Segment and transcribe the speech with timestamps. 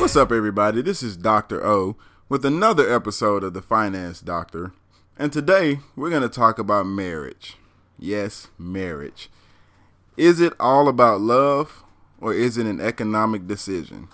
[0.00, 0.82] what's up, everybody?
[0.82, 1.66] This is Dr.
[1.66, 1.96] O
[2.28, 4.72] with another episode of The Finance Doctor.
[5.18, 7.56] And today we're going to talk about marriage.
[7.98, 9.30] Yes, marriage.
[10.18, 11.82] Is it all about love
[12.20, 14.08] or is it an economic decision?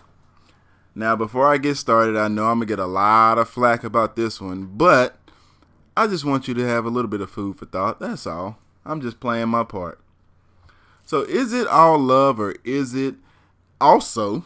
[0.94, 3.82] Now, before I get started, I know I'm going to get a lot of flack
[3.82, 5.18] about this one, but
[5.96, 7.98] I just want you to have a little bit of food for thought.
[7.98, 8.58] That's all.
[8.84, 10.00] I'm just playing my part.
[11.04, 13.16] So, is it all love or is it
[13.80, 14.44] also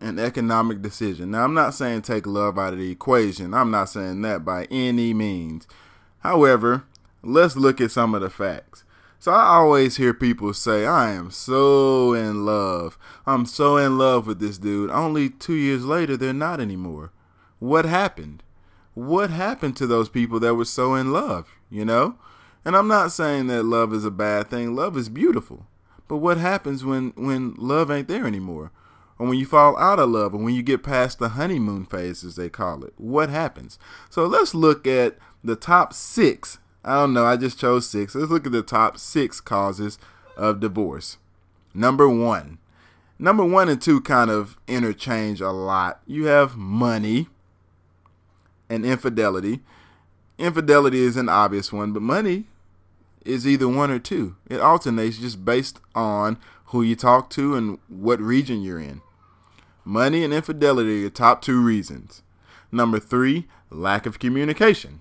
[0.00, 1.30] an economic decision?
[1.30, 3.54] Now, I'm not saying take love out of the equation.
[3.54, 5.66] I'm not saying that by any means.
[6.20, 6.84] However,
[7.22, 8.84] let's look at some of the facts.
[9.18, 12.98] So I always hear people say, I am so in love.
[13.26, 14.90] I'm so in love with this dude.
[14.90, 17.10] Only two years later, they're not anymore.
[17.58, 18.42] What happened?
[18.94, 22.16] What happened to those people that were so in love, you know?
[22.64, 24.74] And I'm not saying that love is a bad thing.
[24.74, 25.66] Love is beautiful.
[26.08, 28.70] But what happens when, when love ain't there anymore?
[29.18, 32.22] Or when you fall out of love, or when you get past the honeymoon phase,
[32.22, 32.92] as they call it?
[32.96, 33.78] What happens?
[34.10, 37.24] So let's look at the top six I don't know.
[37.24, 38.14] I just chose six.
[38.14, 39.98] Let's look at the top six causes
[40.36, 41.18] of divorce.
[41.74, 42.58] Number one.
[43.18, 46.00] Number one and two kind of interchange a lot.
[46.06, 47.26] You have money
[48.68, 49.60] and infidelity.
[50.38, 52.44] Infidelity is an obvious one, but money
[53.24, 54.36] is either one or two.
[54.48, 59.00] It alternates just based on who you talk to and what region you're in.
[59.88, 62.22] Money and infidelity are your top two reasons.
[62.72, 64.98] Number three, lack of communication.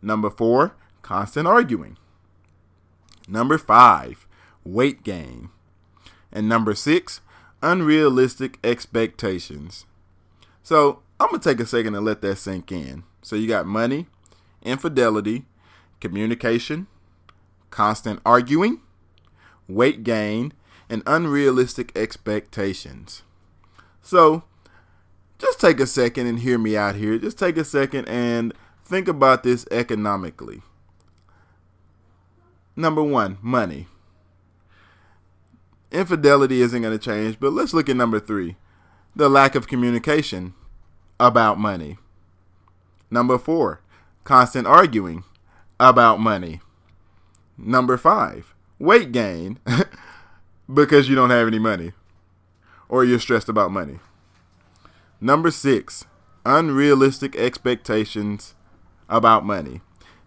[0.00, 1.98] Number four, constant arguing.
[3.28, 4.26] Number five,
[4.64, 5.50] weight gain.
[6.32, 7.20] And number six,
[7.62, 9.84] unrealistic expectations.
[10.62, 13.04] So I'm going to take a second and let that sink in.
[13.20, 14.06] So you got money,
[14.62, 15.44] infidelity,
[16.00, 16.86] communication,
[17.68, 18.80] constant arguing,
[19.68, 20.54] weight gain,
[20.88, 23.24] and unrealistic expectations.
[24.08, 24.44] So
[25.38, 27.18] just take a second and hear me out here.
[27.18, 28.54] Just take a second and
[28.88, 30.62] Think about this economically.
[32.74, 33.86] Number one, money.
[35.92, 38.56] Infidelity isn't going to change, but let's look at number three
[39.14, 40.54] the lack of communication
[41.20, 41.98] about money.
[43.10, 43.82] Number four,
[44.24, 45.22] constant arguing
[45.78, 46.62] about money.
[47.58, 49.58] Number five, weight gain
[50.72, 51.92] because you don't have any money
[52.88, 53.98] or you're stressed about money.
[55.20, 56.04] Number six,
[56.44, 58.54] unrealistic expectations
[59.08, 59.80] about money.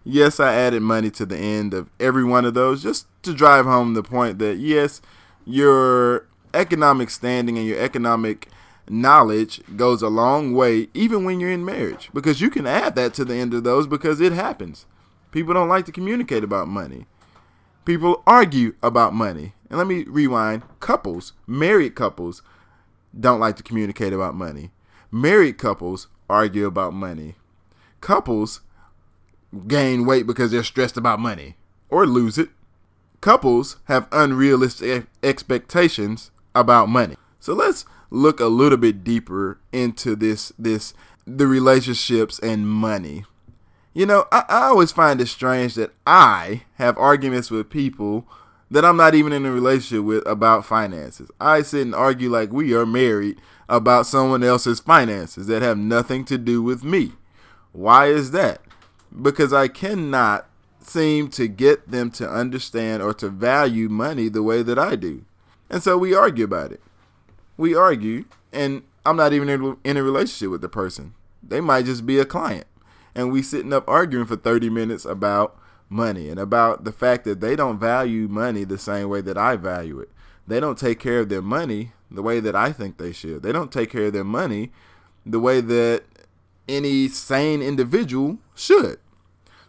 [0.04, 3.64] Yes, I added money to the end of every one of those just to drive
[3.64, 5.00] home the point that yes,
[5.44, 8.48] your economic standing and your economic
[8.88, 13.14] knowledge goes a long way even when you're in marriage because you can add that
[13.14, 14.86] to the end of those because it happens.
[15.30, 17.06] People don't like to communicate about money.
[17.84, 19.54] People argue about money.
[19.70, 20.62] And let me rewind.
[20.80, 22.42] Couples, married couples
[23.18, 24.70] don't like to communicate about money.
[25.10, 27.34] Married couples argue about money.
[28.00, 28.60] Couples
[29.66, 31.56] gain weight because they're stressed about money
[31.88, 32.48] or lose it.
[33.20, 37.16] Couples have unrealistic expectations about money.
[37.38, 40.94] So let's look a little bit deeper into this this
[41.26, 43.24] the relationships and money.
[43.94, 48.26] You know, I, I always find it strange that I have arguments with people
[48.72, 51.30] that I'm not even in a relationship with about finances.
[51.40, 56.24] I sit and argue like we are married about someone else's finances that have nothing
[56.26, 57.12] to do with me.
[57.72, 58.60] Why is that?
[59.20, 60.46] because I cannot
[60.80, 65.24] seem to get them to understand or to value money the way that I do.
[65.68, 66.80] And so we argue about it.
[67.56, 71.14] We argue, and I'm not even in a relationship with the person.
[71.42, 72.66] They might just be a client.
[73.14, 75.58] And we sitting up arguing for 30 minutes about
[75.92, 79.56] money and about the fact that they don't value money the same way that I
[79.56, 80.10] value it.
[80.46, 83.42] They don't take care of their money the way that I think they should.
[83.42, 84.72] They don't take care of their money
[85.24, 86.04] the way that
[86.68, 88.98] any sane individual should.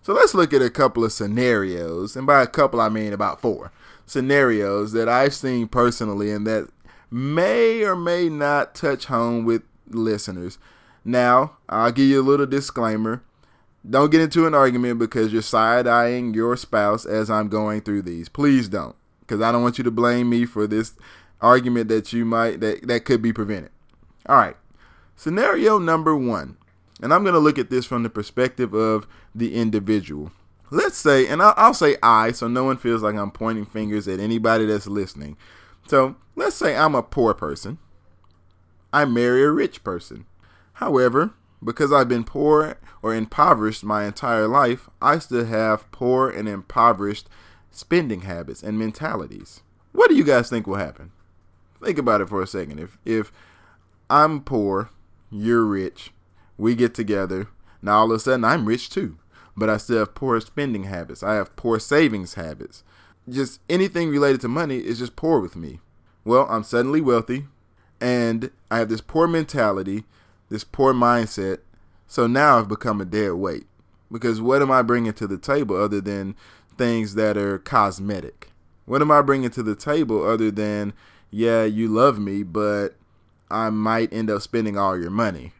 [0.02, 3.40] So let's look at a couple of scenarios, and by a couple I mean about
[3.40, 3.72] four
[4.06, 6.70] scenarios that I've seen personally and that
[7.10, 10.58] may or may not touch home with listeners.
[11.06, 13.24] Now, I'll give you a little disclaimer.
[13.88, 18.04] Don't get into an argument because you're side eyeing your spouse as I'm going through
[18.04, 18.30] these.
[18.30, 20.94] Please don't, because I don't want you to blame me for this
[21.42, 23.72] argument that you might that, that could be prevented.
[24.28, 24.56] All right.
[25.16, 26.58] Scenario number one
[27.04, 30.32] and I'm going to look at this from the perspective of the individual.
[30.72, 34.08] Let's say, and I'll, I'll, say I, so no one feels like I'm pointing fingers
[34.08, 35.36] at anybody that's listening.
[35.86, 37.78] So let's say I'm a poor person.
[38.94, 40.26] I marry a rich person.
[40.74, 41.34] However,
[41.64, 47.28] because I've been poor or impoverished my entire life, I still have poor and impoverished
[47.72, 49.62] spending habits and mentalities.
[49.92, 51.12] What do you guys think will happen?
[51.84, 52.80] Think about it for a second.
[52.80, 53.32] If if
[54.10, 54.90] I'm poor,
[55.30, 56.12] you're rich,
[56.58, 57.48] we get together.
[57.82, 59.18] Now all of a sudden I'm rich too,
[59.58, 61.24] but I still have poor spending habits.
[61.24, 62.84] I have poor savings habits.
[63.28, 65.80] Just anything related to money is just poor with me.
[66.26, 67.46] Well, I'm suddenly wealthy
[68.00, 70.04] and I have this poor mentality,
[70.54, 71.58] this poor mindset.
[72.06, 73.66] So now I've become a dead weight.
[74.12, 76.36] Because what am I bringing to the table other than
[76.78, 78.52] things that are cosmetic?
[78.86, 80.94] What am I bringing to the table other than,
[81.32, 82.90] yeah, you love me, but
[83.50, 85.54] I might end up spending all your money?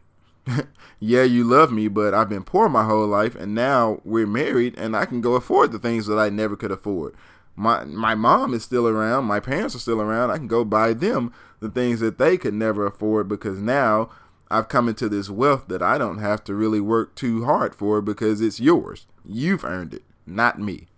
[1.00, 4.78] yeah, you love me, but I've been poor my whole life, and now we're married,
[4.78, 7.16] and I can go afford the things that I never could afford.
[7.56, 10.30] My my mom is still around, my parents are still around.
[10.30, 14.10] I can go buy them the things that they could never afford because now
[14.50, 18.00] I've come into this wealth that I don't have to really work too hard for
[18.00, 19.06] because it's yours.
[19.24, 20.88] You've earned it, not me.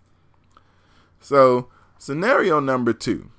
[1.20, 3.30] So, scenario number two.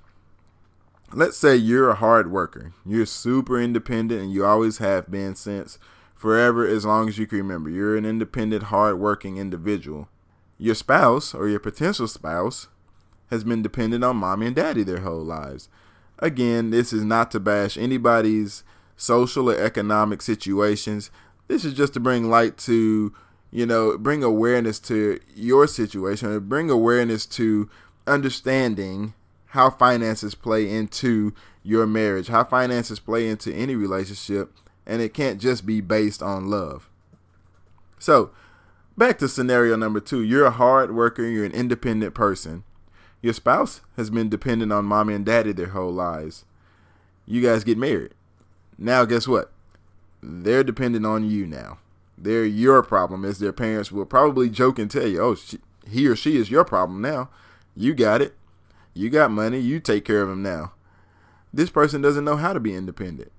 [1.14, 2.74] Let's say you're a hard worker.
[2.86, 5.80] You're super independent and you always have been since
[6.16, 7.70] forever as long as you can remember.
[7.70, 10.10] You're an independent, hard-working individual.
[10.58, 12.68] Your spouse or your potential spouse
[13.30, 15.70] has been dependent on mommy and daddy their whole lives.
[16.20, 18.64] Again, this is not to bash anybody's
[18.98, 21.10] social or economic situations.
[21.48, 23.14] This is just to bring light to,
[23.52, 27.70] you know, bring awareness to your situation, bring awareness to
[28.06, 29.14] understanding
[29.52, 31.34] how finances play into
[31.64, 34.54] your marriage, how finances play into any relationship,
[34.86, 36.90] and it can't just be based on love.
[38.00, 38.32] So,
[38.98, 42.64] back to scenario number two you're a hard worker, you're an independent person.
[43.22, 46.46] Your spouse has been dependent on mommy and daddy their whole lives.
[47.26, 48.14] You guys get married.
[48.78, 49.52] Now, guess what?
[50.22, 51.80] They're dependent on you now.
[52.18, 56.08] They're your problem, as their parents will probably joke and tell you, oh, she, he
[56.08, 57.30] or she is your problem now.
[57.76, 58.36] You got it.
[58.94, 59.60] You got money.
[59.60, 60.74] You take care of him now.
[61.54, 63.32] This person doesn't know how to be independent.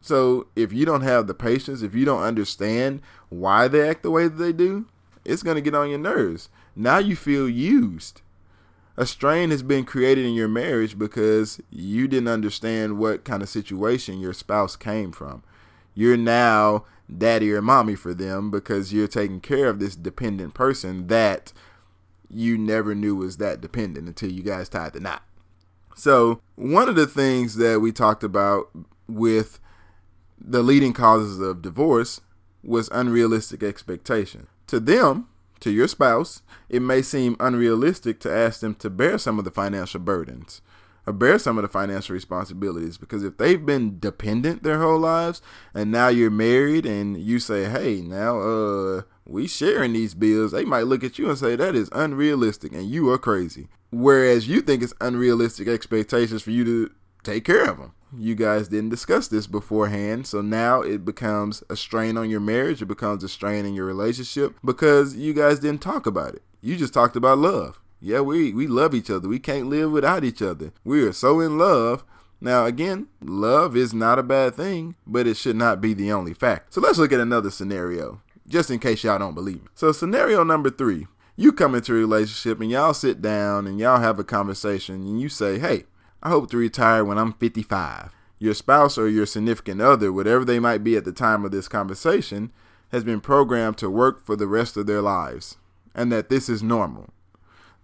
[0.00, 4.10] So if you don't have the patience, if you don't understand why they act the
[4.10, 4.86] way that they do,
[5.24, 6.48] it's going to get on your nerves.
[6.76, 8.20] Now you feel used.
[8.96, 13.48] A strain has been created in your marriage because you didn't understand what kind of
[13.48, 15.42] situation your spouse came from.
[15.94, 16.84] You're now
[17.14, 21.52] daddy or mommy for them because you're taking care of this dependent person that
[22.30, 25.22] you never knew was that dependent until you guys tied the knot.
[25.94, 28.70] So, one of the things that we talked about
[29.08, 29.60] with
[30.38, 32.20] the leading causes of divorce
[32.62, 34.48] was unrealistic expectation.
[34.66, 35.28] To them,
[35.60, 39.50] to your spouse, it may seem unrealistic to ask them to bear some of the
[39.50, 40.60] financial burdens
[41.06, 45.40] or bear some of the financial responsibilities because if they've been dependent their whole lives
[45.72, 50.64] and now you're married and you say, "Hey, now uh we sharing these bills," they
[50.64, 53.68] might look at you and say that is unrealistic and you are crazy.
[53.90, 56.90] Whereas you think it's unrealistic expectations for you to
[57.22, 60.26] take care of them you guys didn't discuss this beforehand.
[60.26, 62.82] So now it becomes a strain on your marriage.
[62.82, 66.42] It becomes a strain in your relationship because you guys didn't talk about it.
[66.60, 67.80] You just talked about love.
[68.00, 69.28] Yeah, we, we love each other.
[69.28, 70.72] We can't live without each other.
[70.84, 72.04] We are so in love.
[72.40, 76.34] Now, again, love is not a bad thing, but it should not be the only
[76.34, 76.74] fact.
[76.74, 79.68] So let's look at another scenario, just in case y'all don't believe me.
[79.74, 81.06] So, scenario number three
[81.36, 85.20] you come into a relationship and y'all sit down and y'all have a conversation and
[85.20, 85.84] you say, hey,
[86.22, 88.10] I hope to retire when I'm 55.
[88.38, 91.68] Your spouse or your significant other, whatever they might be at the time of this
[91.68, 92.52] conversation,
[92.90, 95.56] has been programmed to work for the rest of their lives
[95.94, 97.10] and that this is normal.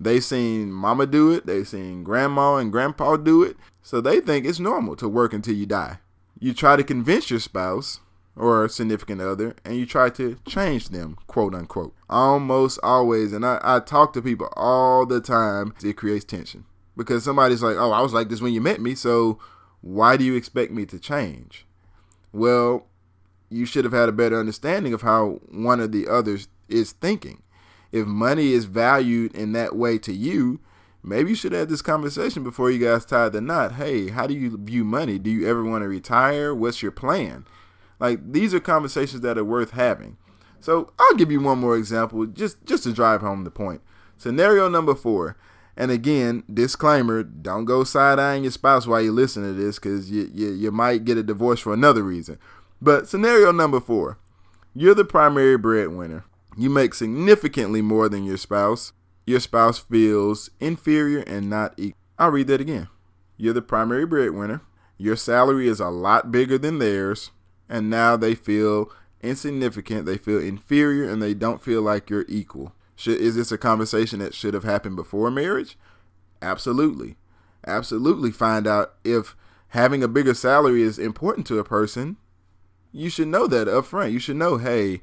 [0.00, 4.44] They've seen mama do it, they've seen grandma and grandpa do it, so they think
[4.44, 5.98] it's normal to work until you die.
[6.38, 8.00] You try to convince your spouse
[8.34, 11.94] or significant other and you try to change them, quote unquote.
[12.10, 16.64] Almost always, and I, I talk to people all the time, it creates tension
[16.96, 19.38] because somebody's like, "Oh, I was like this when you met me, so
[19.80, 21.66] why do you expect me to change?"
[22.32, 22.86] Well,
[23.50, 27.42] you should have had a better understanding of how one of the others is thinking.
[27.90, 30.60] If money is valued in that way to you,
[31.02, 33.72] maybe you should have this conversation before you guys tie the knot.
[33.72, 35.18] Hey, how do you view money?
[35.18, 36.54] Do you ever want to retire?
[36.54, 37.44] What's your plan?
[38.00, 40.16] Like these are conversations that are worth having.
[40.58, 43.82] So I'll give you one more example just just to drive home the point.
[44.16, 45.36] Scenario number four.
[45.76, 50.10] And again, disclaimer: don't go side eyeing your spouse while you listen to this, because
[50.10, 52.38] you, you you might get a divorce for another reason.
[52.80, 54.18] But scenario number four:
[54.74, 56.24] you're the primary breadwinner.
[56.56, 58.92] You make significantly more than your spouse.
[59.26, 61.98] Your spouse feels inferior and not equal.
[62.18, 62.88] I'll read that again.
[63.36, 64.60] You're the primary breadwinner.
[64.98, 67.30] Your salary is a lot bigger than theirs,
[67.68, 68.90] and now they feel
[69.22, 70.06] insignificant.
[70.06, 72.74] They feel inferior, and they don't feel like you're equal.
[73.02, 75.76] Should, is this a conversation that should have happened before marriage?
[76.40, 77.16] Absolutely.
[77.66, 79.34] Absolutely find out if
[79.70, 82.16] having a bigger salary is important to a person.
[82.92, 84.12] you should know that up front.
[84.12, 85.00] You should know, hey,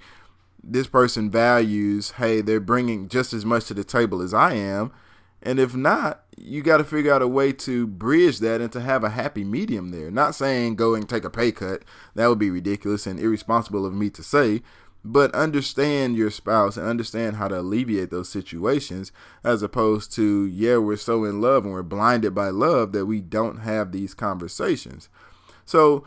[0.64, 4.94] this person values, hey, they're bringing just as much to the table as I am.
[5.42, 8.80] And if not, you got to figure out a way to bridge that and to
[8.80, 10.10] have a happy medium there.
[10.10, 11.84] Not saying go and take a pay cut.
[12.16, 14.62] That would be ridiculous and irresponsible of me to say.
[15.04, 19.12] But understand your spouse and understand how to alleviate those situations
[19.44, 23.22] as opposed to, yeah, we're so in love and we're blinded by love that we
[23.22, 25.08] don't have these conversations.
[25.66, 26.06] So,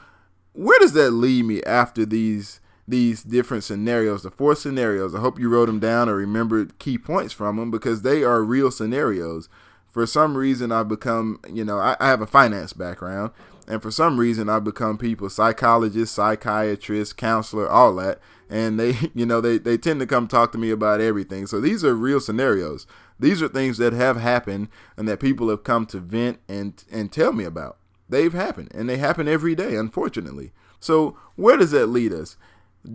[0.53, 5.15] where does that lead me after these these different scenarios, the four scenarios.
[5.15, 8.43] I hope you wrote them down or remembered key points from them because they are
[8.43, 9.49] real scenarios.
[9.89, 13.31] For some reason, I've become, you know, I, I have a finance background,
[13.69, 18.19] and for some reason, I've become people, psychologist, psychiatrist, counselor, all that.
[18.53, 21.47] And they, you know, they, they tend to come talk to me about everything.
[21.47, 22.87] So these are real scenarios.
[23.19, 27.11] These are things that have happened and that people have come to vent and, and
[27.11, 27.79] tell me about.
[28.09, 30.53] They've happened, and they happen every day, unfortunately.
[30.81, 32.37] So, where does that lead us?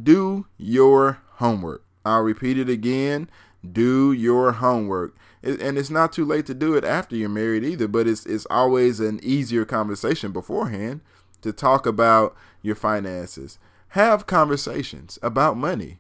[0.04, 1.84] do your homework.
[2.06, 3.30] I'll repeat it again.
[3.70, 5.16] Do your homework.
[5.44, 8.48] And it's not too late to do it after you're married either, but it's it's
[8.50, 11.02] always an easier conversation beforehand
[11.42, 13.60] to talk about your finances.
[13.90, 16.00] Have conversations about money.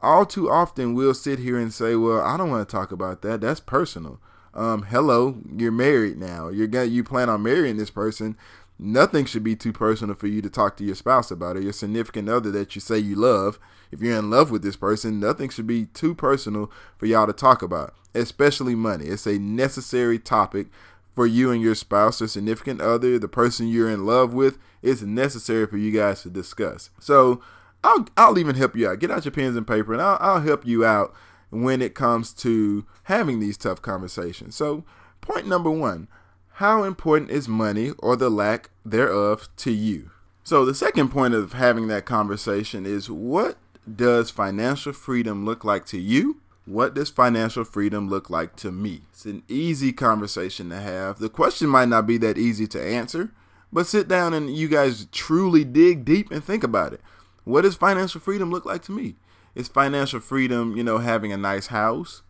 [0.00, 3.22] All too often we'll sit here and say, "Well, I don't want to talk about
[3.22, 3.40] that.
[3.40, 4.20] That's personal."
[4.54, 6.48] Um, hello, you're married now.
[6.48, 8.36] You're gonna you plan on marrying this person
[8.82, 11.72] nothing should be too personal for you to talk to your spouse about or your
[11.72, 13.58] significant other that you say you love.
[13.90, 17.32] If you're in love with this person, nothing should be too personal for y'all to
[17.32, 19.06] talk about, especially money.
[19.06, 20.66] It's a necessary topic
[21.14, 24.58] for you and your spouse or significant other, the person you're in love with.
[24.82, 26.90] It's necessary for you guys to discuss.
[26.98, 27.42] So
[27.84, 28.98] I'll, I'll even help you out.
[28.98, 31.14] Get out your pens and paper and I'll, I'll help you out
[31.50, 34.56] when it comes to having these tough conversations.
[34.56, 34.84] So,
[35.20, 36.08] point number one
[36.56, 40.10] how important is money or the lack thereof to you?
[40.44, 43.58] So, the second point of having that conversation is what
[43.96, 46.40] does financial freedom look like to you?
[46.72, 49.02] What does financial freedom look like to me?
[49.10, 51.18] It's an easy conversation to have.
[51.18, 53.30] The question might not be that easy to answer,
[53.70, 57.02] but sit down and you guys truly dig deep and think about it.
[57.44, 59.16] What does financial freedom look like to me?
[59.54, 62.22] Is financial freedom, you know, having a nice house,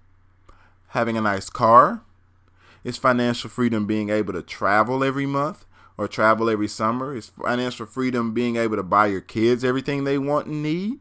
[0.88, 2.02] having a nice car,
[2.82, 5.64] is financial freedom being able to travel every month
[5.96, 7.14] or travel every summer?
[7.14, 10.99] Is financial freedom being able to buy your kids everything they want and need?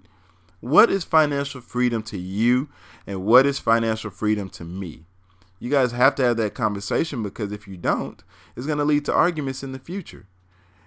[0.61, 2.69] What is financial freedom to you
[3.05, 5.05] and what is financial freedom to me?
[5.59, 8.23] You guys have to have that conversation because if you don't,
[8.55, 10.27] it's going to lead to arguments in the future.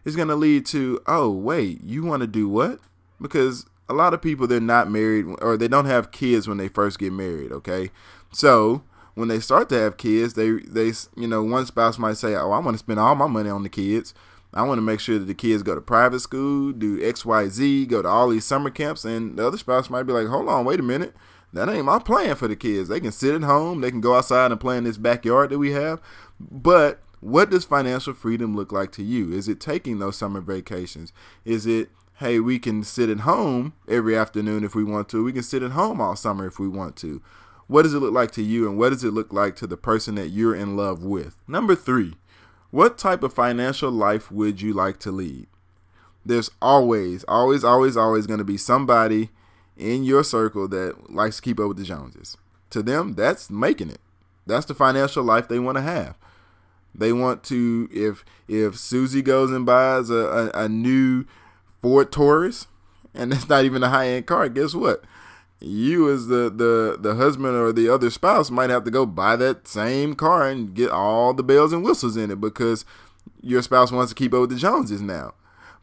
[0.05, 2.81] It's going to lead to, oh, wait, you want to do what?
[3.21, 6.69] Because a lot of people, they're not married or they don't have kids when they
[6.69, 7.91] first get married, okay?
[8.33, 8.83] So
[9.15, 12.51] when they start to have kids, they they you know one spouse might say, "Oh,
[12.51, 14.13] I want to spend all my money on the kids.
[14.55, 17.49] I want to make sure that the kids go to private school, do X, Y,
[17.49, 20.49] Z, go to all these summer camps." And the other spouse might be like, "Hold
[20.49, 21.15] on, wait a minute."
[21.53, 22.89] That ain't my plan for the kids.
[22.89, 25.59] They can sit at home, they can go outside and play in this backyard that
[25.59, 26.01] we have.
[26.41, 29.33] But what does financial freedom look like to you?
[29.33, 31.13] Is it taking those summer vacations?
[31.45, 35.25] Is it hey, we can sit at home every afternoon if we want to.
[35.25, 37.21] We can sit at home all summer if we want to.
[37.67, 39.77] What does it look like to you, and what does it look like to the
[39.77, 41.37] person that you're in love with?
[41.49, 42.15] Number three,
[42.75, 45.47] what type of financial life would you like to lead?
[46.27, 49.31] There's always, always, always, always going to be somebody
[49.77, 52.37] in your circle that likes to keep up with the Joneses.
[52.71, 54.01] To them, that's making it.
[54.45, 56.17] That's the financial life they want to have.
[56.93, 61.27] They want to if if Susie goes and buys a, a, a new
[61.81, 62.67] Ford Taurus,
[63.15, 65.05] and it's not even a high end car, guess what?
[65.65, 69.37] You as the, the the husband or the other spouse might have to go buy
[69.37, 72.85] that same car and get all the bells and whistles in it because
[73.41, 75.35] your spouse wants to keep up with the Joneses now.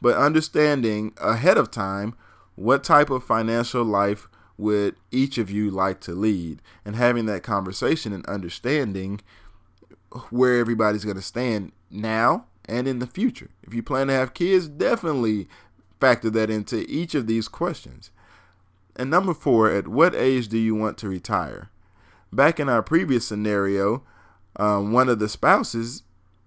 [0.01, 2.15] But understanding ahead of time
[2.55, 7.43] what type of financial life would each of you like to lead and having that
[7.43, 9.21] conversation and understanding
[10.29, 13.49] where everybody's going to stand now and in the future.
[13.63, 15.47] If you plan to have kids, definitely
[15.99, 18.11] factor that into each of these questions.
[18.95, 21.69] And number four, at what age do you want to retire?
[22.31, 24.03] Back in our previous scenario,
[24.57, 26.03] um, one of the spouses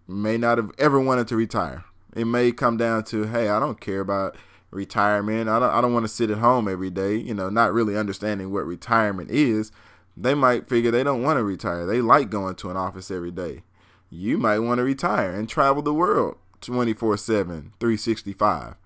[0.07, 1.85] may not have ever wanted to retire.
[2.15, 4.37] It may come down to, hey, I don't care about
[4.71, 5.49] retirement.
[5.49, 7.97] I don't, I don't want to sit at home every day, you know, not really
[7.97, 9.73] understanding what retirement is.
[10.17, 11.87] They might figure they don't want to retire.
[11.87, 13.63] They like going to an office every day.
[14.11, 18.77] You might want to retire and travel the world 24 7, 365.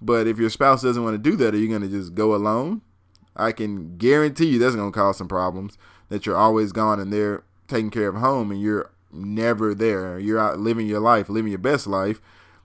[0.00, 2.34] But if your spouse doesn't want to do that, are you going to just go
[2.34, 2.82] alone?
[3.34, 5.78] I can guarantee you that's going to cause some problems.
[6.08, 10.18] That you're always gone and they're taking care of home and you're never there.
[10.18, 12.20] You're out living your life, living your best life,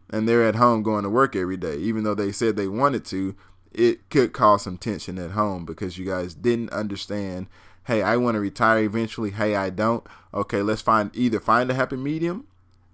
[0.10, 3.06] and they're at home going to work every day, even though they said they wanted
[3.06, 3.36] to,
[3.72, 7.48] it could cause some tension at home because you guys didn't understand.
[7.86, 9.32] Hey, I want to retire eventually.
[9.32, 10.06] Hey, I don't.
[10.34, 12.48] Okay, let's find either find a happy medium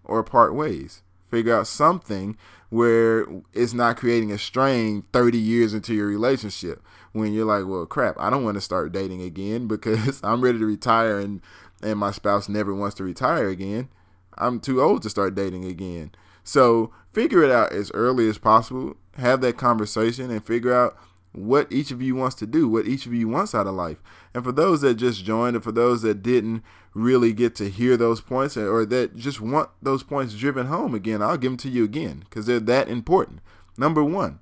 [0.04, 1.02] or part ways.
[1.30, 2.38] Figure out something
[2.70, 6.84] where it's not creating a strain 30 years into your relationship
[7.14, 10.60] when you're like, well, crap, I don't want to start dating again because I'm ready
[10.60, 11.42] to retire and
[11.84, 13.90] and my spouse never wants to retire again.
[14.36, 16.12] I'm too old to start dating again.
[16.44, 18.98] So figure it out as early as possible.
[19.18, 20.98] Have that conversation and figure out
[21.38, 24.02] what each of you wants to do, what each of you wants out of life.
[24.34, 26.64] And for those that just joined, and for those that didn't
[26.94, 31.22] really get to hear those points, or that just want those points driven home again,
[31.22, 33.42] I'll give them to you again because they're that important.
[33.78, 34.40] Number one,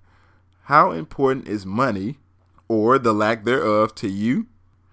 [0.63, 2.17] how important is money
[2.67, 4.47] or the lack thereof to you?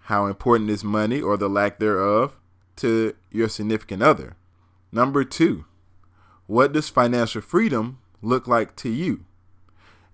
[0.07, 2.37] How important is money or the lack thereof
[2.77, 4.37] to your significant other?
[4.91, 5.67] Number two,
[6.47, 9.25] what does financial freedom look like to you?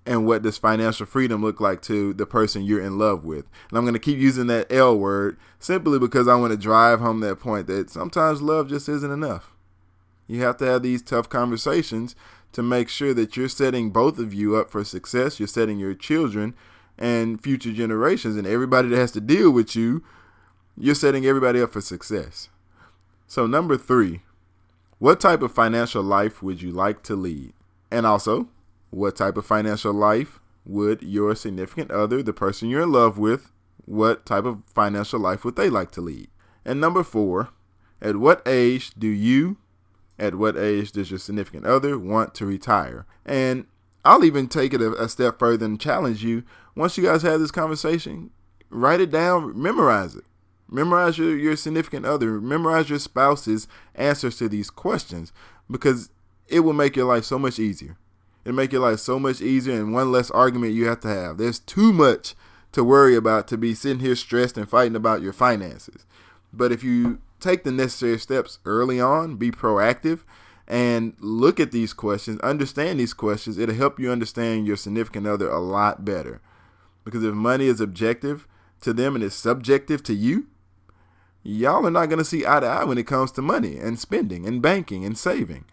[0.09, 3.45] And what does financial freedom look like to the person you're in love with?
[3.69, 7.01] And I'm going to keep using that L word simply because I want to drive
[7.01, 9.53] home that point that sometimes love just isn't enough.
[10.27, 12.17] You have to have these tough conversations
[12.53, 15.39] to make sure that you're setting both of you up for success.
[15.39, 16.55] You're setting your children
[16.99, 20.03] and future generations and everybody that has to deal with you,
[20.75, 22.49] you're setting everybody up for success.
[23.27, 24.23] So, number three,
[24.99, 27.53] what type of financial life would you like to lead?
[27.91, 28.49] And also,
[28.91, 33.51] what type of financial life would your significant other, the person you're in love with,
[33.85, 36.29] what type of financial life would they like to lead?
[36.65, 37.49] And number four,
[38.01, 39.57] at what age do you,
[40.19, 43.07] at what age does your significant other want to retire?
[43.25, 43.67] And
[44.05, 46.45] I'll even take it a, a step further and challenge you.
[46.75, 48.31] Once you guys have this conversation,
[48.71, 50.25] write it down, memorize it.
[50.71, 55.33] Memorize your, your significant other, memorize your spouse's answers to these questions
[55.71, 56.11] because
[56.47, 57.97] it will make your life so much easier.
[58.45, 61.39] It'll make your life so much easier and one less argument you have to have.
[61.39, 62.35] There's too much
[62.73, 66.07] to worry about to be sitting here stressed and fighting about your finances.
[66.53, 70.21] But if you take the necessary steps early on, be proactive,
[70.67, 75.49] and look at these questions, understand these questions, it'll help you understand your significant other
[75.49, 76.41] a lot better.
[77.05, 78.47] Because if money is objective
[78.83, 80.47] to them and it's subjective to you,
[81.43, 83.99] y'all are not going to see eye to eye when it comes to money and
[83.99, 85.65] spending and banking and saving.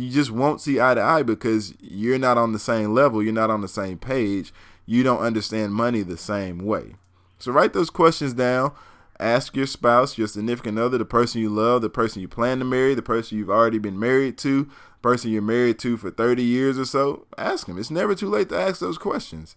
[0.00, 3.32] You just won't see eye to eye because you're not on the same level, you're
[3.32, 4.52] not on the same page,
[4.86, 6.94] you don't understand money the same way.
[7.38, 8.72] So write those questions down.
[9.20, 12.64] Ask your spouse, your significant other, the person you love, the person you plan to
[12.64, 14.70] marry, the person you've already been married to, the
[15.02, 17.26] person you're married to for 30 years or so.
[17.36, 17.78] Ask them.
[17.78, 19.56] It's never too late to ask those questions.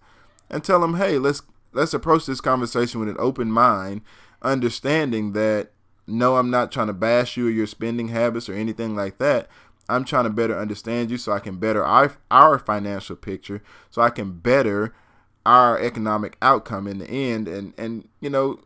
[0.49, 4.01] And tell them, "Hey, let's let's approach this conversation with an open mind
[4.41, 5.71] understanding that
[6.07, 9.47] no, I'm not trying to bash you or your spending habits or anything like that.
[9.91, 14.01] I'm trying to better understand you so I can better our, our financial picture, so
[14.01, 14.93] I can better
[15.45, 18.59] our economic outcome in the end and and you know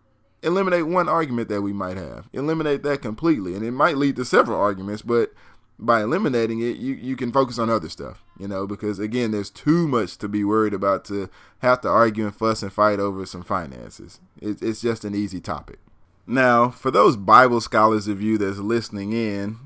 [0.44, 2.30] eliminate one argument that we might have.
[2.34, 3.56] Eliminate that completely.
[3.56, 5.34] And it might lead to several arguments but
[5.78, 9.50] by eliminating it you, you can focus on other stuff you know because again there's
[9.50, 13.26] too much to be worried about to have to argue and fuss and fight over
[13.26, 14.20] some finances.
[14.42, 15.80] It, it's just an easy topic.
[16.28, 19.58] Now for those bible scholars of you that's listening in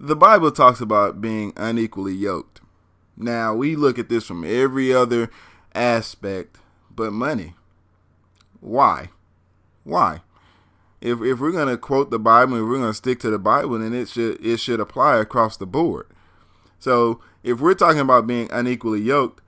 [0.00, 2.60] the bible talks about being unequally yoked.
[3.16, 5.28] Now we look at this from every other
[5.74, 6.58] aspect
[6.88, 7.54] but money.
[8.60, 9.10] Why?
[9.82, 10.22] Why?
[11.00, 13.38] If, if we're going to quote the bible and we're going to stick to the
[13.40, 16.06] bible then it should it should apply across the board.
[16.78, 19.42] So if we're talking about being unequally yoked,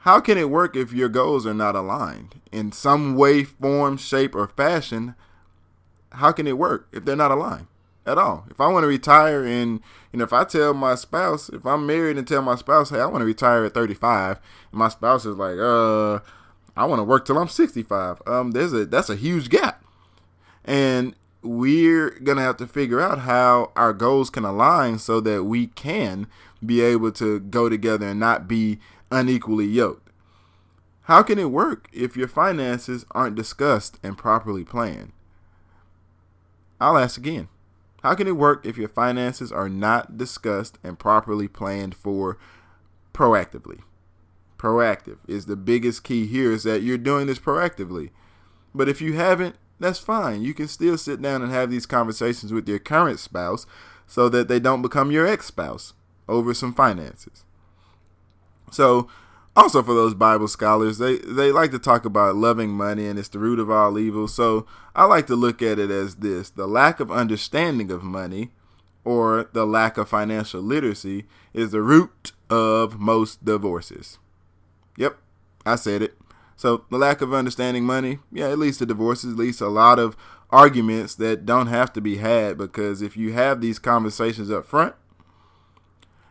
[0.00, 2.40] how can it work if your goals are not aligned?
[2.52, 5.14] In some way, form, shape, or fashion?
[6.12, 7.66] How can it work if they're not aligned
[8.06, 8.46] at all?
[8.50, 9.80] If I want to retire and
[10.12, 13.00] you know, if I tell my spouse, if I'm married and tell my spouse, hey,
[13.00, 14.38] I want to retire at 35,
[14.70, 16.20] and my spouse is like, uh,
[16.76, 18.22] I want to work till I'm 65.
[18.26, 19.84] Um, there's a that's a huge gap,
[20.64, 25.66] and we're gonna have to figure out how our goals can align so that we
[25.66, 26.26] can
[26.64, 28.78] be able to go together and not be
[29.10, 30.10] unequally yoked.
[31.02, 35.12] How can it work if your finances aren't discussed and properly planned?
[36.80, 37.48] I'll ask again.
[38.06, 42.38] How can it work if your finances are not discussed and properly planned for
[43.12, 43.80] proactively?
[44.58, 48.10] Proactive is the biggest key here is that you're doing this proactively.
[48.72, 50.42] But if you haven't, that's fine.
[50.42, 53.66] You can still sit down and have these conversations with your current spouse
[54.06, 55.92] so that they don't become your ex spouse
[56.28, 57.44] over some finances.
[58.70, 59.08] So,
[59.56, 63.28] also for those Bible scholars, they, they like to talk about loving money and it's
[63.28, 64.28] the root of all evil.
[64.28, 68.50] So, I like to look at it as this the lack of understanding of money
[69.04, 74.18] or the lack of financial literacy is the root of most divorces.
[74.96, 75.18] Yep,
[75.64, 76.16] I said it.
[76.56, 79.98] So the lack of understanding money, yeah, it leads to divorces, leads to a lot
[79.98, 80.16] of
[80.50, 84.94] arguments that don't have to be had because if you have these conversations up front,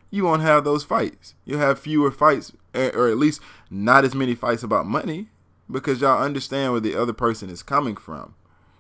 [0.10, 1.36] you won't have those fights.
[1.46, 5.28] You'll have fewer fights, or at least not as many fights about money
[5.72, 8.36] because y'all understand where the other person is coming from.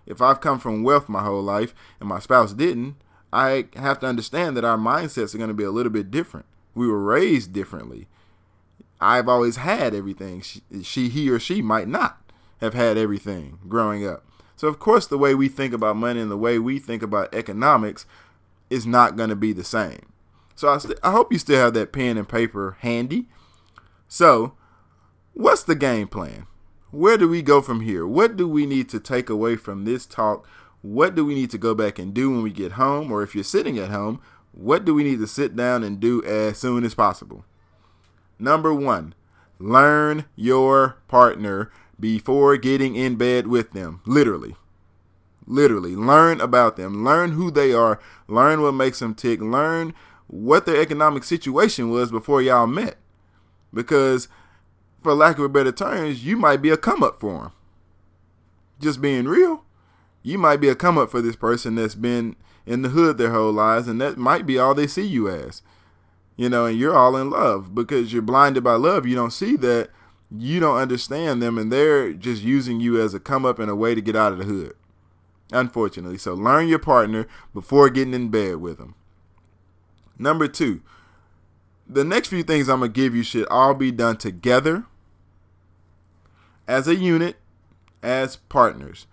[0.05, 2.95] If I've come from wealth my whole life and my spouse didn't,
[3.33, 6.45] I have to understand that our mindsets are going to be a little bit different.
[6.73, 8.07] We were raised differently.
[9.01, 10.41] I've always had everything.
[10.41, 12.31] She, she, he, or she might not
[12.61, 14.25] have had everything growing up.
[14.55, 17.33] So, of course, the way we think about money and the way we think about
[17.33, 18.05] economics
[18.69, 20.13] is not going to be the same.
[20.55, 23.27] So, I, st- I hope you still have that pen and paper handy.
[24.07, 24.53] So,
[25.33, 26.47] what's the game plan?
[26.91, 28.07] Where do we go from here?
[28.07, 30.47] What do we need to take away from this talk?
[30.81, 33.11] What do we need to go back and do when we get home?
[33.11, 36.23] Or if you're sitting at home, what do we need to sit down and do
[36.23, 37.43] as soon as possible?
[38.39, 39.13] Number one,
[39.59, 44.01] learn your partner before getting in bed with them.
[44.05, 44.55] Literally.
[45.47, 45.95] Literally.
[45.95, 47.03] Learn about them.
[47.03, 47.99] Learn who they are.
[48.27, 49.41] Learn what makes them tick.
[49.41, 49.93] Learn
[50.27, 52.97] what their economic situation was before y'all met.
[53.75, 54.27] Because,
[55.03, 57.51] for lack of a better terms, you might be a come up for them.
[58.81, 59.63] Just being real.
[60.23, 62.35] You might be a come up for this person that's been
[62.65, 65.61] in the hood their whole lives, and that might be all they see you as
[66.37, 69.05] you know, and you're all in love because you're blinded by love.
[69.05, 69.89] You don't see that
[70.31, 73.75] you don't understand them, and they're just using you as a come up and a
[73.75, 74.73] way to get out of the hood.
[75.51, 78.95] Unfortunately, so learn your partner before getting in bed with them.
[80.17, 80.81] Number two,
[81.87, 84.85] the next few things I'm gonna give you should all be done together
[86.67, 87.37] as a unit,
[88.01, 89.07] as partners.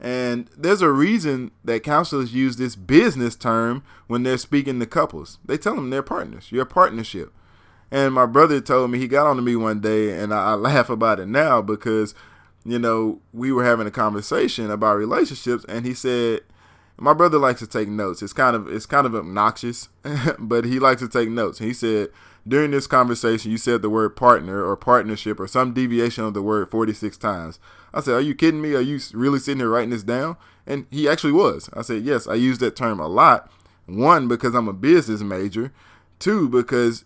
[0.00, 5.38] And there's a reason that counselors use this business term when they're speaking to couples.
[5.44, 6.52] They tell them they're partners.
[6.52, 7.32] You're a partnership.
[7.90, 10.54] And my brother told me he got on to me one day, and I, I
[10.54, 12.14] laugh about it now because,
[12.64, 16.42] you know, we were having a conversation about relationships, and he said,
[16.98, 18.22] my brother likes to take notes.
[18.22, 19.88] It's kind of it's kind of obnoxious,
[20.38, 21.58] but he likes to take notes.
[21.58, 22.08] He said
[22.46, 26.42] during this conversation, you said the word partner or partnership or some deviation of the
[26.42, 27.58] word 46 times.
[27.92, 28.74] I said, Are you kidding me?
[28.74, 30.36] Are you really sitting here writing this down?
[30.66, 31.68] And he actually was.
[31.74, 33.50] I said, Yes, I use that term a lot.
[33.86, 35.72] One, because I'm a business major.
[36.18, 37.04] Two, because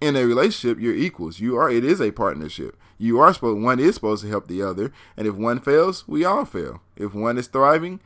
[0.00, 1.40] in a relationship, you're equals.
[1.40, 2.76] You are, it is a partnership.
[2.98, 4.92] You are supposed, one is supposed to help the other.
[5.16, 6.82] And if one fails, we all fail.
[6.96, 8.00] If one is thriving,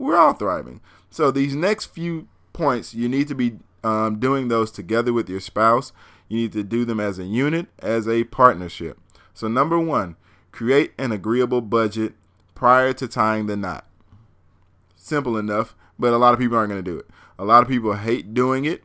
[0.00, 0.80] we're all thriving.
[1.10, 5.40] So these next few points, you need to be um, doing those together with your
[5.40, 5.92] spouse.
[6.28, 8.98] You need to do them as a unit, as a partnership.
[9.34, 10.16] So, number one,
[10.52, 12.14] Create an agreeable budget
[12.54, 13.86] prior to tying the knot.
[14.96, 17.06] Simple enough, but a lot of people aren't going to do it.
[17.38, 18.82] A lot of people hate doing it.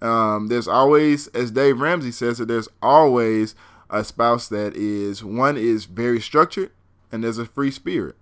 [0.00, 3.54] Um, there's always, as Dave Ramsey says, that there's always
[3.90, 6.70] a spouse that is one is very structured
[7.10, 8.14] and there's a free spirit.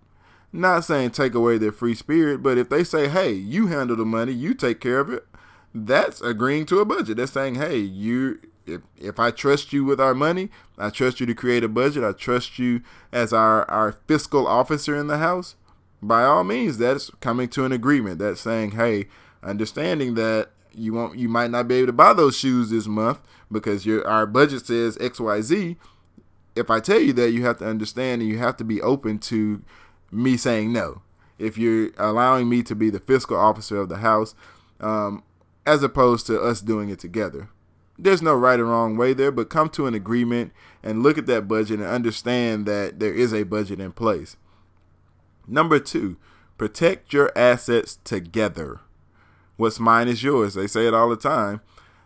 [0.56, 4.04] Not saying take away their free spirit, but if they say, "Hey, you handle the
[4.04, 5.26] money, you take care of it,"
[5.74, 7.16] that's agreeing to a budget.
[7.16, 11.26] They're saying, "Hey, you if if I trust you with our money, I trust you
[11.26, 12.04] to create a budget.
[12.04, 15.54] I trust you as our our fiscal officer in the house.
[16.02, 18.18] By all means, that's coming to an agreement.
[18.18, 19.06] That's saying, hey,
[19.42, 23.20] understanding that you won't, you might not be able to buy those shoes this month
[23.50, 25.76] because your our budget says X Y Z.
[26.54, 29.18] If I tell you that, you have to understand and you have to be open
[29.20, 29.62] to
[30.16, 31.02] me saying no.
[31.38, 34.34] If you're allowing me to be the fiscal officer of the house,
[34.80, 35.22] um,
[35.66, 37.50] as opposed to us doing it together
[37.98, 40.52] there's no right or wrong way there, but come to an agreement
[40.82, 44.36] and look at that budget and understand that there is a budget in place.
[45.46, 46.16] Number two,
[46.58, 48.80] protect your assets together.
[49.56, 50.54] What's mine is yours.
[50.54, 51.60] They say it all the time.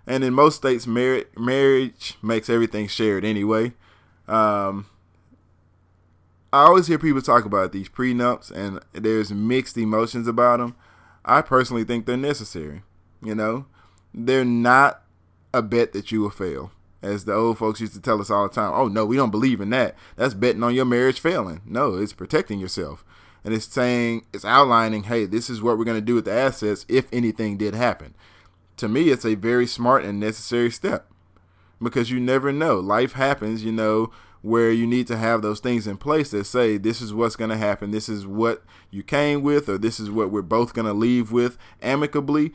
[0.07, 3.73] And in most states, mar- marriage makes everything shared anyway.
[4.29, 4.87] Um,
[6.53, 10.75] I always hear people talk about these prenups, and there's mixed emotions about them.
[11.25, 12.83] I personally think they're necessary.
[13.23, 13.67] You know,
[14.13, 15.03] they're not
[15.55, 16.73] a bet that you will fail.
[17.03, 19.31] As the old folks used to tell us all the time, oh no, we don't
[19.31, 19.95] believe in that.
[20.17, 21.63] That's betting on your marriage failing.
[21.65, 23.05] No, it's protecting yourself.
[23.43, 26.33] And it's saying, it's outlining, hey, this is what we're going to do with the
[26.33, 28.15] assets if anything did happen.
[28.77, 31.11] To me, it's a very smart and necessary step
[31.83, 32.79] because you never know.
[32.79, 34.11] Life happens, you know,
[34.43, 37.51] where you need to have those things in place that say, this is what's going
[37.51, 37.91] to happen.
[37.91, 41.31] This is what you came with, or this is what we're both going to leave
[41.31, 42.53] with amicably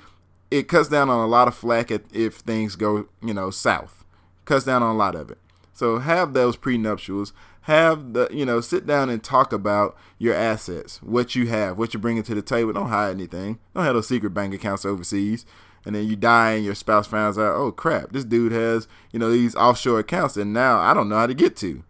[0.52, 4.06] it cuts down on a lot of flack if things go, you know, south.
[4.45, 5.39] Cuts down on a lot of it.
[5.74, 7.34] So have those prenuptials.
[7.62, 11.93] Have the, you know, sit down and talk about your assets, what you have, what
[11.93, 12.71] you're bringing to the table.
[12.74, 13.60] Don't hide anything.
[13.74, 15.45] Don't have those secret bank accounts overseas.
[15.86, 19.19] And then you die and your spouse finds out, oh crap, this dude has, you
[19.19, 21.84] know, these offshore accounts and now I don't know how to get to.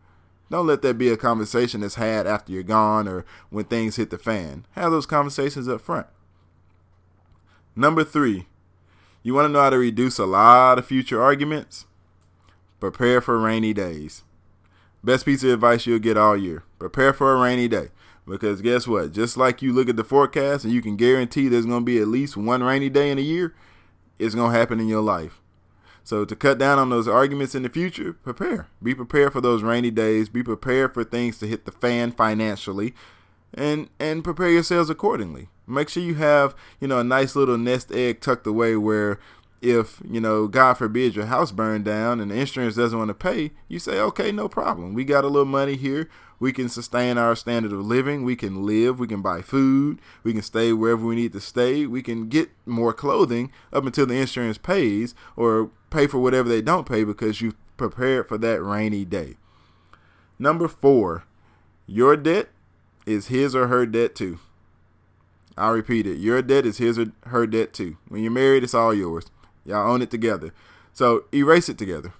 [0.52, 4.10] Don't let that be a conversation that's had after you're gone or when things hit
[4.10, 4.66] the fan.
[4.72, 6.08] Have those conversations up front.
[7.76, 8.46] Number three,
[9.24, 11.86] you want to know how to reduce a lot of future arguments?
[12.80, 14.24] Prepare for rainy days.
[15.04, 16.64] Best piece of advice you'll get all year.
[16.80, 17.90] Prepare for a rainy day.
[18.28, 19.12] Because guess what?
[19.12, 22.00] Just like you look at the forecast and you can guarantee there's going to be
[22.00, 23.54] at least one rainy day in a year,
[24.20, 25.42] it's going to happen in your life.
[26.04, 28.68] So to cut down on those arguments in the future, prepare.
[28.82, 30.30] Be prepared for those rainy days.
[30.30, 32.94] Be prepared for things to hit the fan financially,
[33.54, 35.50] and and prepare yourselves accordingly.
[35.66, 39.20] Make sure you have you know a nice little nest egg tucked away where
[39.66, 43.14] if you know god forbid your house burned down and the insurance doesn't want to
[43.14, 44.94] pay you say okay no problem.
[44.94, 46.10] We got a little money here.
[46.40, 48.24] We can sustain our standard of living.
[48.24, 49.00] We can live.
[49.00, 50.00] We can buy food.
[50.24, 51.86] We can stay wherever we need to stay.
[51.86, 56.62] We can get more clothing up until the insurance pays or pay for whatever they
[56.62, 59.36] don't pay because you prepared for that rainy day.
[60.38, 61.24] Number four
[61.88, 62.50] your debt
[63.06, 64.40] is his or her debt too.
[65.58, 66.18] I'll repeat it.
[66.18, 67.98] Your debt is his or her debt too.
[68.10, 69.26] When you're married, it's all yours.
[69.66, 70.54] Y'all own it together.
[70.94, 72.14] So erase it together.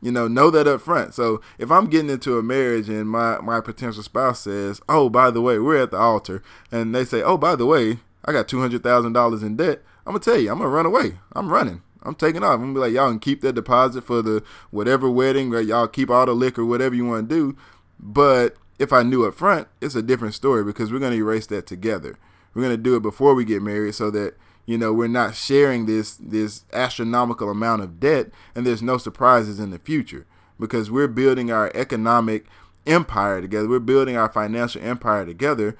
[0.00, 1.14] You know, know that up front.
[1.14, 5.30] So if I'm getting into a marriage and my, my potential spouse says, Oh, by
[5.30, 8.46] the way, we're at the altar, and they say, Oh, by the way, I got
[8.46, 11.18] two hundred thousand dollars in debt, I'm gonna tell you, I'm gonna run away.
[11.34, 11.82] I'm running.
[12.02, 12.54] I'm taking off.
[12.54, 15.86] I'm gonna be like, Y'all can keep that deposit for the whatever wedding, or y'all
[15.86, 17.56] keep all the liquor, whatever you want to do.
[18.00, 21.66] But if I knew up front, it's a different story because we're gonna erase that
[21.66, 22.18] together.
[22.54, 24.34] We're gonna do it before we get married so that
[24.68, 29.58] you know we're not sharing this this astronomical amount of debt and there's no surprises
[29.58, 30.26] in the future
[30.60, 32.44] because we're building our economic
[32.86, 33.66] empire together.
[33.66, 35.76] We're building our financial empire together.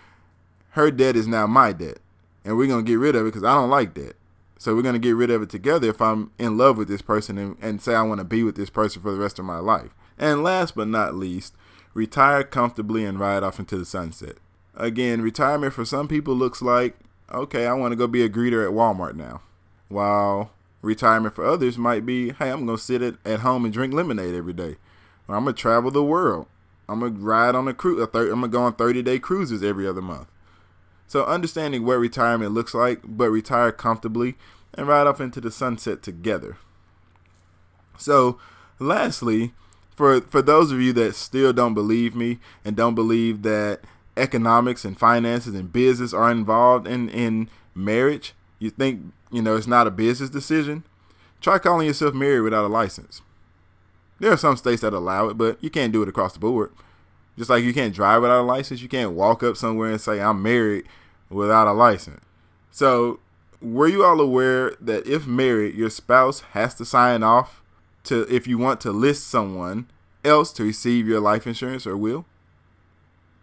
[0.71, 1.99] Her debt is now my debt
[2.47, 4.15] and we're going to get rid of it because i don't like debt.
[4.57, 7.03] So we're going to get rid of it together if i'm in love with this
[7.03, 9.45] person and, and say i want to be with this person for the rest of
[9.45, 9.95] my life.
[10.19, 11.55] And last but not least
[11.93, 14.37] retire comfortably and ride off into the sunset.
[14.75, 16.97] Again retirement for some people looks like
[17.33, 19.43] okay, I want to go be a greeter at Walmart now.
[19.89, 20.51] While
[20.83, 23.95] retirement for others might be, hey, I'm going to sit at, at home and drink
[23.95, 24.77] lemonade every day.
[25.27, 26.47] Or I'm going to travel the world.
[26.89, 28.01] I'm going to ride on a cruise.
[28.03, 30.29] I'm going to go on 30 day cruises every other month.
[31.07, 34.37] So understanding what retirement looks like, but retire comfortably
[34.75, 36.59] and ride off into the sunset together.
[37.97, 38.39] So,
[38.79, 39.53] lastly,
[39.95, 43.81] for for those of you that still don't believe me and don't believe that
[44.19, 49.67] economics and finances and business are involved in in marriage, you think you know it's
[49.67, 50.85] not a business decision.
[51.41, 53.23] Try calling yourself married without a license.
[54.19, 56.73] There are some states that allow it, but you can't do it across the board.
[57.37, 60.21] Just like you can't drive without a license, you can't walk up somewhere and say
[60.21, 60.87] I'm married
[61.31, 62.21] without a license.
[62.73, 63.21] So,
[63.63, 67.63] were you all aware that if married, your spouse has to sign off
[68.05, 69.87] to if you want to list someone
[70.25, 72.25] else to receive your life insurance or will?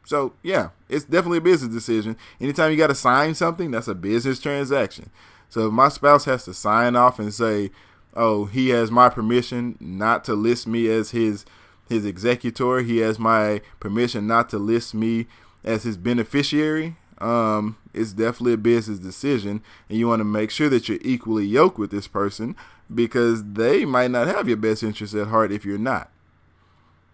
[0.06, 2.16] So yeah, it's definitely a business decision.
[2.40, 5.10] Anytime you got to sign something, that's a business transaction.
[5.50, 7.72] So if my spouse has to sign off and say,
[8.14, 11.46] "Oh, he has my permission not to list me as his
[11.90, 12.80] his executor.
[12.80, 15.28] He has my permission not to list me
[15.64, 20.70] as his beneficiary." Um, it's definitely a business decision, and you want to make sure
[20.70, 22.56] that you're equally yoked with this person
[22.94, 26.12] because they might not have your best interest at heart if you're not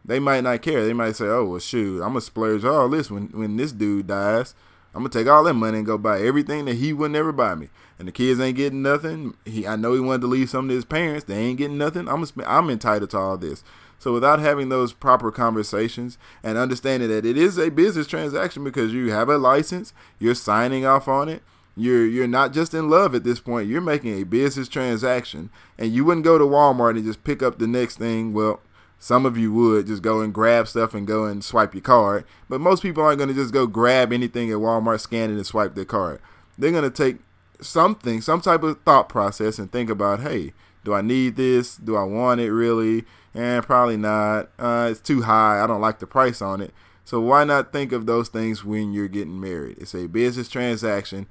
[0.04, 0.86] they might not care.
[0.86, 4.08] They might say, "Oh well, shoot, I'm gonna splurge all this when when this dude
[4.08, 4.56] dies.
[4.94, 7.56] I'm gonna take all that money and go buy everything that he would never buy
[7.56, 9.36] me." And the kids ain't getting nothing.
[9.46, 11.26] He, I know he wanted to leave something to his parents.
[11.26, 12.08] They ain't getting nothing.
[12.08, 13.64] I'm I'm entitled to all this.
[14.00, 18.92] So without having those proper conversations and understanding that it is a business transaction because
[18.92, 21.44] you have a license, you're signing off on it.
[21.78, 23.70] You're you're not just in love at this point.
[23.70, 27.60] You're making a business transaction, and you wouldn't go to Walmart and just pick up
[27.60, 28.34] the next thing.
[28.34, 28.60] Well,
[29.02, 32.24] some of you would just go and grab stuff and go and swipe your card,
[32.48, 35.46] but most people aren't going to just go grab anything at Walmart, scan it, and
[35.46, 36.22] swipe their card.
[36.56, 37.18] They're going to take
[37.60, 41.78] something, some type of thought process, and think about, hey, do I need this?
[41.78, 43.04] Do I want it really?
[43.34, 44.52] And probably not.
[44.60, 45.64] Uh, it's too high.
[45.64, 46.72] I don't like the price on it.
[47.04, 49.80] So why not think of those things when you're getting married?
[49.80, 51.26] It's a business transaction.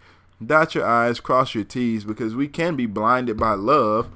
[0.44, 4.10] Dot your I's, cross your T's, because we can be blinded by love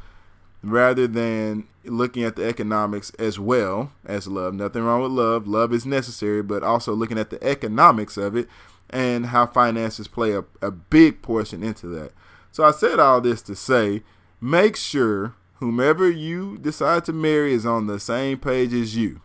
[0.61, 4.55] rather than looking at the economics as well as love.
[4.55, 5.47] Nothing wrong with love.
[5.47, 8.49] Love is necessary, but also looking at the economics of it
[8.91, 12.13] and how finances play a, a big portion into that.
[12.53, 14.03] So I said all this to say
[14.41, 19.21] make sure whomever you decide to marry is on the same page as you.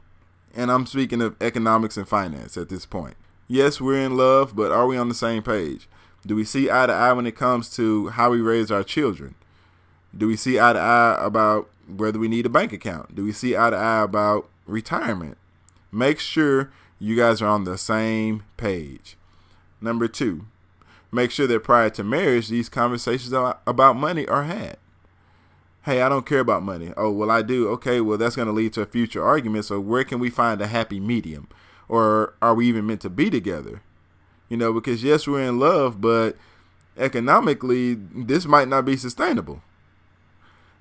[0.56, 3.16] And I'm speaking of economics and finance at this point.
[3.48, 5.88] Yes, we're in love, but are we on the same page?
[6.26, 9.36] Do we see eye to eye when it comes to how we raise our children?
[10.16, 13.16] Do we see eye to eye about whether we need a bank account?
[13.16, 15.38] Do we see eye to eye about retirement?
[15.92, 19.18] Make sure you guys are on the same page.
[19.82, 20.46] Number two,
[21.12, 23.34] make sure that prior to marriage, these conversations
[23.66, 24.78] about money are had.
[25.84, 26.94] Hey, I don't care about money.
[26.98, 27.70] Oh, well, I do.
[27.70, 29.66] Okay, well, that's going to lead to a future argument.
[29.66, 31.48] So, where can we find a happy medium?
[31.88, 33.82] Or are we even meant to be together?
[34.50, 36.36] You know, because yes, we're in love, but
[36.98, 39.62] economically, this might not be sustainable.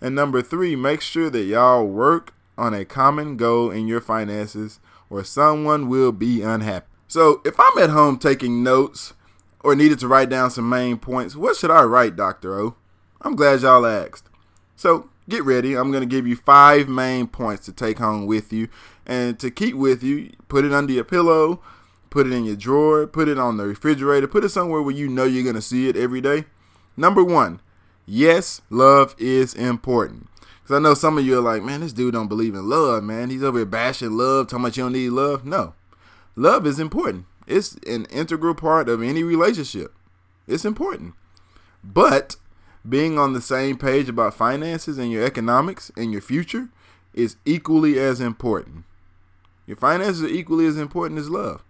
[0.00, 4.80] And number three, make sure that y'all work on a common goal in your finances
[5.10, 6.86] or someone will be unhappy.
[7.06, 9.14] So if I'm at home taking notes
[9.60, 12.58] or needed to write down some main points, what should I write, Dr.
[12.60, 12.76] O?
[13.22, 14.28] I'm glad y'all asked.
[14.76, 15.74] So get ready.
[15.74, 18.68] I'm going to give you five main points to take home with you
[19.06, 20.30] and to keep with you.
[20.48, 21.60] Put it under your pillow,
[22.10, 25.08] put it in your drawer, put it on the refrigerator, put it somewhere where you
[25.08, 26.44] know you're going to see it every day.
[26.96, 27.60] Number one,
[28.08, 30.28] yes, love is important.
[30.62, 33.04] Because I know some of you are like, man, this dude don't believe in love,
[33.04, 33.30] man.
[33.30, 35.44] He's over here bashing love, talking about you don't need love.
[35.44, 35.74] No,
[36.34, 37.26] love is important.
[37.46, 39.94] It's an integral part of any relationship.
[40.46, 41.14] It's important.
[41.82, 42.36] But
[42.86, 46.68] being on the same page about finances and your economics and your future
[47.14, 48.84] is equally as important.
[49.66, 51.62] Your finances are equally as important as love.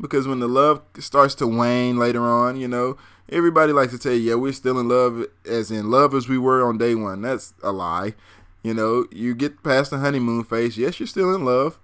[0.00, 2.96] Because when the love starts to wane later on, you know,
[3.30, 6.38] everybody likes to tell you, yeah, we're still in love as in love as we
[6.38, 7.22] were on day one.
[7.22, 8.14] That's a lie.
[8.62, 10.76] You know, you get past the honeymoon phase.
[10.76, 11.78] Yes, you're still in love,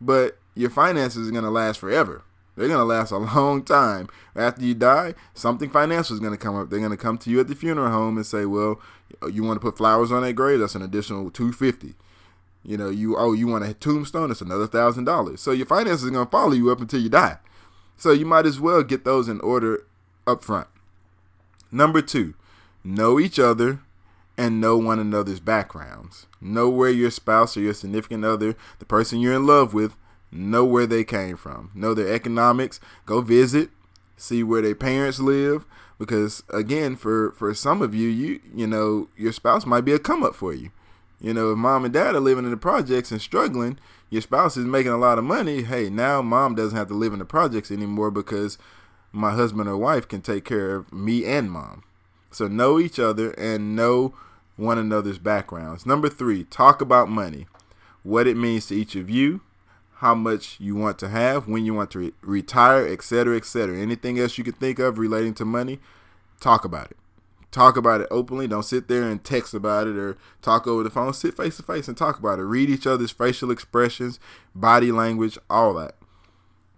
[0.00, 2.22] but your finances are going to last forever.
[2.56, 4.08] They're going to last a long time.
[4.34, 6.70] After you die, something financial is going to come up.
[6.70, 8.80] They're going to come to you at the funeral home and say, well,
[9.30, 10.60] you want to put flowers on that grave?
[10.60, 11.94] That's an additional 250
[12.64, 14.30] You know, you oh, you want a tombstone?
[14.30, 15.40] It's another thousand dollars.
[15.40, 17.38] So your finances are going to follow you up until you die.
[17.96, 19.86] So you might as well get those in order
[20.26, 20.68] up front.
[21.72, 22.34] Number two,
[22.84, 23.80] know each other
[24.36, 26.26] and know one another's backgrounds.
[26.40, 29.96] Know where your spouse or your significant other, the person you're in love with,
[30.30, 31.70] know where they came from.
[31.74, 32.78] Know their economics.
[33.06, 33.70] Go visit,
[34.16, 35.64] see where their parents live.
[35.98, 39.98] Because again, for for some of you, you you know your spouse might be a
[39.98, 40.70] come up for you.
[41.20, 43.78] You know, if mom and dad are living in the projects and struggling,
[44.10, 45.62] your spouse is making a lot of money.
[45.62, 48.58] Hey, now mom doesn't have to live in the projects anymore because
[49.12, 51.84] my husband or wife can take care of me and mom.
[52.30, 54.14] So know each other and know
[54.56, 55.84] one another's backgrounds.
[55.84, 57.46] Number three, talk about money,
[58.02, 59.42] what it means to each of you,
[59.96, 63.78] how much you want to have, when you want to re- retire, etc., etc.
[63.78, 65.78] Anything else you can think of relating to money,
[66.40, 66.96] talk about it.
[67.50, 68.48] Talk about it openly.
[68.48, 71.12] Don't sit there and text about it or talk over the phone.
[71.12, 72.44] Sit face to face and talk about it.
[72.44, 74.18] Read each other's facial expressions,
[74.54, 75.96] body language, all that.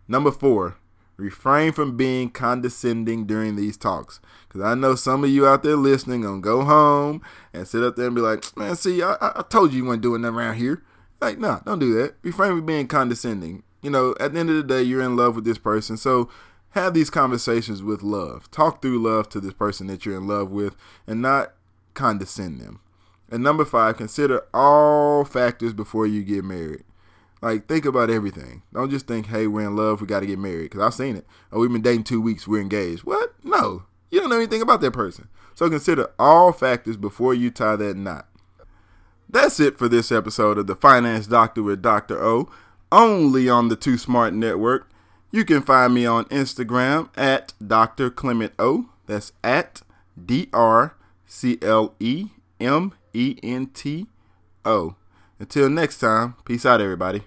[0.09, 0.77] Number four,
[1.17, 4.21] refrain from being condescending during these talks.
[4.49, 7.23] Because I know some of you out there listening gonna go home
[7.53, 10.03] and sit up there and be like, man, see, I, I told you you weren't
[10.03, 10.83] doing that around here.
[11.21, 12.15] Like, nah, don't do that.
[12.23, 13.63] Refrain from being condescending.
[13.83, 15.97] You know, at the end of the day, you're in love with this person.
[15.97, 16.29] So
[16.71, 18.51] have these conversations with love.
[18.51, 21.55] Talk through love to this person that you're in love with and not
[21.95, 22.81] condescend them.
[23.31, 26.85] And number five, consider all factors before you get married.
[27.45, 28.63] Like, think about everything.
[28.73, 30.71] Don't just think, hey, we're in love, we got to get married.
[30.71, 31.27] Because I've seen it.
[31.53, 33.05] Oh, we've been dating two weeks, we're engaged.
[33.05, 33.35] What?
[33.45, 33.83] No.
[34.11, 35.29] You don't know anything about that person.
[35.55, 38.29] So consider all factors before you tie that knot.
[39.29, 42.19] That's it for this episode of the Finance Doctor with Dr.
[42.19, 42.49] O,
[42.91, 44.89] only on the Too Smart Network.
[45.31, 48.09] You can find me on Instagram at Dr.
[48.09, 48.89] Clement O.
[49.05, 49.83] That's at
[50.25, 52.29] D R C L E
[52.59, 54.07] M E N T
[54.65, 54.97] O.
[55.39, 57.23] Until next time, peace out, everybody.